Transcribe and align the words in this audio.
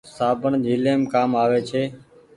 سابڻ 0.17 0.51
جھليم 0.65 0.99
ڪآم 1.13 1.29
آوي 1.43 1.59
ڇي۔ 1.69 1.83